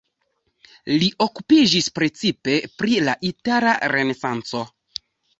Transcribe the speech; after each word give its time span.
Li 1.01 1.09
okupiĝis 1.25 1.89
precipe 1.99 2.55
pri 2.79 2.95
la 3.09 3.13
itala 3.29 3.75
renesanco. 3.93 4.63